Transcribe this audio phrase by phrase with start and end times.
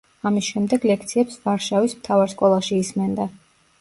[0.27, 3.29] ამის შემდეგ ლექციებს ვარშავის მთავარ სკოლაში ისმენდა.